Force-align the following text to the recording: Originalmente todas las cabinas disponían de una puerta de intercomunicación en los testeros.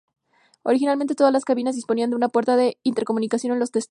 Originalmente 0.63 1.13
todas 1.13 1.31
las 1.31 1.45
cabinas 1.45 1.75
disponían 1.75 2.09
de 2.09 2.15
una 2.15 2.29
puerta 2.29 2.55
de 2.55 2.79
intercomunicación 2.81 3.53
en 3.53 3.59
los 3.59 3.69
testeros. 3.69 3.89